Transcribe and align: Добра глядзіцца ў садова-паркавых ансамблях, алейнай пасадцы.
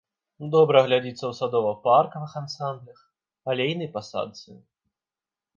Добра 0.53 0.79
глядзіцца 0.87 1.19
ў 1.27 1.33
садова-паркавых 1.39 2.31
ансамблях, 2.41 2.99
алейнай 3.55 3.89
пасадцы. 3.99 4.49